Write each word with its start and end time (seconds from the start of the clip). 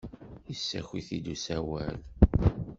Yessaki-k-id 0.49 1.25
usawal? 1.33 1.95